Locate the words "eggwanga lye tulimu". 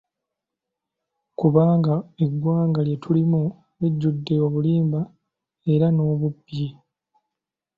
2.25-3.43